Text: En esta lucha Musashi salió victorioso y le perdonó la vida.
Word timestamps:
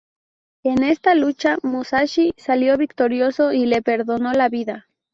En 0.63 0.81
esta 0.81 1.13
lucha 1.13 1.59
Musashi 1.61 2.33
salió 2.35 2.75
victorioso 2.75 3.53
y 3.53 3.67
le 3.67 3.83
perdonó 3.83 4.33
la 4.33 4.49
vida. 4.49 4.87